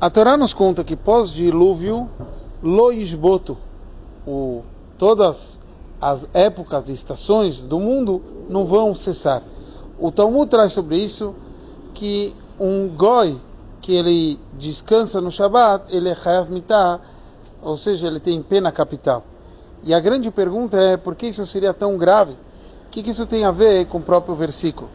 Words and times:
A 0.00 0.08
Torá 0.08 0.34
nos 0.34 0.54
conta 0.54 0.82
que 0.82 0.96
pós-dilúvio, 0.96 2.08
Loisboto, 2.62 3.58
o, 4.26 4.62
todas 4.96 5.60
as 6.00 6.26
épocas 6.32 6.88
e 6.88 6.94
estações 6.94 7.60
do 7.60 7.78
mundo 7.78 8.22
não 8.48 8.64
vão 8.64 8.94
cessar. 8.94 9.42
O 9.98 10.10
Talmud 10.10 10.48
traz 10.48 10.72
sobre 10.72 10.96
isso 10.96 11.34
que 11.92 12.34
um 12.58 12.88
goi 12.88 13.38
que 13.82 13.92
ele 13.94 14.40
descansa 14.54 15.20
no 15.20 15.30
Shabat, 15.30 15.94
ele 15.94 16.08
é 16.08 16.14
chayav 16.14 16.50
mitah, 16.50 16.98
ou 17.60 17.76
seja, 17.76 18.06
ele 18.06 18.20
tem 18.20 18.42
pena 18.42 18.72
capital. 18.72 19.22
E 19.82 19.92
a 19.92 20.00
grande 20.00 20.30
pergunta 20.30 20.78
é 20.78 20.96
por 20.96 21.14
que 21.14 21.26
isso 21.26 21.44
seria 21.44 21.74
tão 21.74 21.98
grave? 21.98 22.32
O 22.86 22.90
que, 22.90 23.02
que 23.02 23.10
isso 23.10 23.26
tem 23.26 23.44
a 23.44 23.50
ver 23.50 23.86
com 23.86 23.98
o 23.98 24.02
próprio 24.02 24.34
versículo? 24.34 24.88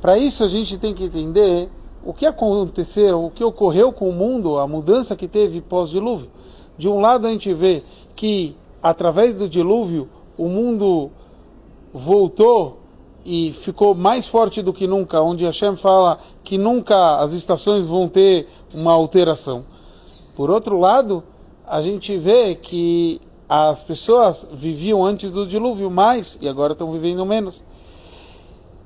Para 0.00 0.16
isso 0.16 0.44
a 0.44 0.48
gente 0.48 0.78
tem 0.78 0.94
que 0.94 1.02
entender 1.02 1.68
o 2.04 2.14
que 2.14 2.26
aconteceu, 2.26 3.24
o 3.24 3.30
que 3.30 3.44
ocorreu 3.44 3.92
com 3.92 4.08
o 4.08 4.12
mundo, 4.12 4.58
a 4.58 4.66
mudança 4.66 5.16
que 5.16 5.28
teve 5.28 5.60
pós-dilúvio. 5.60 6.30
De 6.76 6.88
um 6.88 6.98
lado 7.00 7.26
a 7.26 7.30
gente 7.30 7.52
vê 7.52 7.82
que 8.16 8.56
através 8.82 9.36
do 9.36 9.48
dilúvio 9.48 10.08
o 10.38 10.48
mundo 10.48 11.10
voltou 11.92 12.78
e 13.24 13.52
ficou 13.52 13.94
mais 13.94 14.26
forte 14.26 14.62
do 14.62 14.72
que 14.72 14.86
nunca, 14.86 15.20
onde 15.20 15.44
Hashem 15.44 15.76
fala 15.76 16.18
que 16.42 16.56
nunca 16.56 17.18
as 17.18 17.32
estações 17.32 17.86
vão 17.86 18.08
ter 18.08 18.48
uma 18.72 18.92
alteração. 18.92 19.64
Por 20.34 20.50
outro 20.50 20.78
lado, 20.78 21.22
a 21.66 21.82
gente 21.82 22.16
vê 22.16 22.54
que 22.54 23.20
as 23.48 23.82
pessoas 23.82 24.46
viviam 24.52 25.04
antes 25.04 25.30
do 25.30 25.46
dilúvio 25.46 25.90
mais 25.90 26.38
e 26.40 26.48
agora 26.48 26.72
estão 26.72 26.90
vivendo 26.92 27.26
menos. 27.26 27.64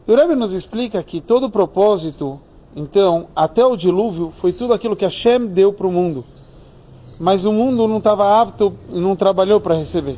E 0.06 0.12
o 0.12 0.16
Rebbe 0.16 0.34
nos 0.34 0.52
explica 0.52 1.02
que 1.02 1.20
todo 1.20 1.44
o 1.44 1.50
propósito, 1.50 2.40
então, 2.76 3.28
até 3.36 3.64
o 3.64 3.76
dilúvio, 3.76 4.32
foi 4.32 4.52
tudo 4.52 4.72
aquilo 4.72 4.96
que 4.96 5.04
Hashem 5.04 5.46
deu 5.46 5.72
para 5.72 5.86
o 5.86 5.92
mundo. 5.92 6.24
Mas 7.18 7.44
o 7.44 7.52
mundo 7.52 7.86
não 7.86 7.98
estava 7.98 8.40
apto, 8.40 8.74
não 8.88 9.14
trabalhou 9.14 9.60
para 9.60 9.76
receber. 9.76 10.16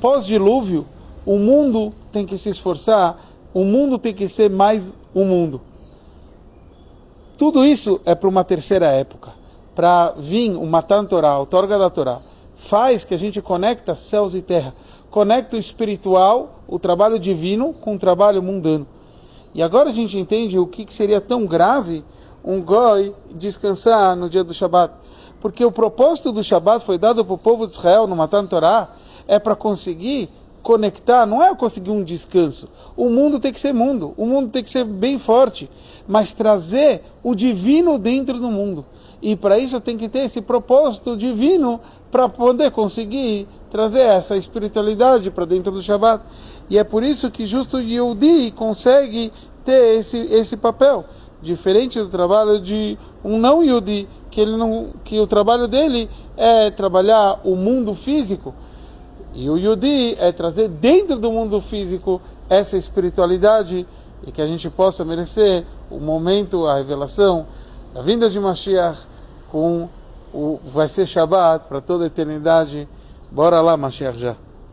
Pós-dilúvio, 0.00 0.84
o 1.24 1.38
mundo 1.38 1.94
tem 2.12 2.26
que 2.26 2.36
se 2.36 2.50
esforçar, 2.50 3.18
o 3.54 3.64
mundo 3.64 3.98
tem 3.98 4.12
que 4.12 4.28
ser 4.28 4.50
mais 4.50 4.98
o 5.14 5.24
mundo. 5.24 5.62
Tudo 7.38 7.64
isso 7.64 7.98
é 8.04 8.14
para 8.14 8.28
uma 8.28 8.44
terceira 8.44 8.86
época, 8.86 9.32
para 9.74 10.12
vir 10.18 10.50
o 10.50 10.66
Matan 10.66 11.06
Torah, 11.06 11.40
o 11.40 11.46
Torga 11.46 11.78
da 11.78 11.88
Torá. 11.88 12.20
Faz 12.54 13.02
que 13.02 13.14
a 13.14 13.18
gente 13.18 13.40
conecta 13.40 13.96
céus 13.96 14.34
e 14.34 14.42
terra, 14.42 14.74
conecta 15.10 15.56
o 15.56 15.58
espiritual, 15.58 16.60
o 16.68 16.78
trabalho 16.78 17.18
divino, 17.18 17.72
com 17.72 17.94
o 17.94 17.98
trabalho 17.98 18.42
mundano. 18.42 18.86
E 19.54 19.62
agora 19.62 19.90
a 19.90 19.92
gente 19.92 20.18
entende 20.18 20.58
o 20.58 20.66
que, 20.66 20.92
seria 20.92 21.20
tão 21.20 21.46
grave 21.46 22.04
um 22.44 22.60
goi 22.60 23.14
descansar 23.30 24.16
no 24.16 24.28
dia 24.28 24.42
do 24.42 24.52
Shabat. 24.52 24.92
Porque 25.40 25.64
o 25.64 25.70
propósito 25.70 26.32
do 26.32 26.42
Shabat 26.42 26.84
foi 26.84 26.98
dado 26.98 27.24
para 27.24 27.34
o 27.34 27.38
povo 27.38 27.66
de 27.66 27.72
Israel 27.72 28.06
no 28.06 28.16
Matan 28.16 28.46
Torá 28.46 28.88
é 29.28 29.38
para 29.38 29.54
conseguir 29.54 30.28
conectar, 30.62 31.26
não 31.26 31.42
é 31.42 31.54
conseguir 31.54 31.90
um 31.90 32.02
descanso. 32.02 32.68
O 32.96 33.08
mundo 33.08 33.38
tem 33.38 33.52
que 33.52 33.60
ser 33.60 33.72
mundo, 33.72 34.12
o 34.16 34.26
mundo 34.26 34.50
tem 34.50 34.64
que 34.64 34.70
ser 34.70 34.84
bem 34.84 35.18
forte, 35.18 35.70
mas 36.08 36.32
trazer 36.32 37.02
o 37.22 37.34
divino 37.34 37.98
dentro 37.98 38.40
do 38.40 38.50
mundo. 38.50 38.84
E 39.24 39.34
para 39.34 39.58
isso 39.58 39.80
tem 39.80 39.96
que 39.96 40.06
ter 40.06 40.18
esse 40.18 40.42
propósito 40.42 41.16
divino 41.16 41.80
para 42.10 42.28
poder 42.28 42.70
conseguir 42.70 43.48
trazer 43.70 44.02
essa 44.02 44.36
espiritualidade 44.36 45.30
para 45.30 45.46
dentro 45.46 45.72
do 45.72 45.80
Shabat. 45.80 46.22
E 46.68 46.76
é 46.76 46.84
por 46.84 47.02
isso 47.02 47.30
que 47.30 47.46
justo 47.46 47.80
Yehudi 47.80 48.50
consegue 48.50 49.32
ter 49.64 49.98
esse, 49.98 50.18
esse 50.18 50.58
papel, 50.58 51.06
diferente 51.40 51.98
do 51.98 52.10
trabalho 52.10 52.60
de 52.60 52.98
um 53.24 53.38
não 53.38 53.64
Yehudi, 53.64 54.06
que, 54.30 54.42
ele 54.42 54.58
não, 54.58 54.90
que 55.02 55.18
o 55.18 55.26
trabalho 55.26 55.66
dele 55.68 56.10
é 56.36 56.70
trabalhar 56.70 57.40
o 57.44 57.56
mundo 57.56 57.94
físico. 57.94 58.54
E 59.32 59.48
o 59.48 59.56
Yudi 59.56 60.16
é 60.18 60.32
trazer 60.32 60.68
dentro 60.68 61.18
do 61.18 61.32
mundo 61.32 61.62
físico 61.62 62.20
essa 62.50 62.76
espiritualidade 62.76 63.86
e 64.26 64.30
que 64.30 64.42
a 64.42 64.46
gente 64.46 64.68
possa 64.68 65.02
merecer 65.02 65.64
o 65.90 65.98
momento, 65.98 66.66
a 66.66 66.76
revelação 66.76 67.46
da 67.94 68.02
vinda 68.02 68.28
de 68.28 68.38
Mashiach 68.38 69.13
com 69.54 69.88
o 70.32 70.58
vai 70.72 70.88
ser 70.88 71.06
Shabbat 71.06 71.68
para 71.68 71.80
toda 71.80 72.02
a 72.02 72.06
eternidade. 72.08 72.88
Bora 73.30 73.60
lá, 73.60 73.76
Mashiach 73.76 74.18
já. 74.18 74.34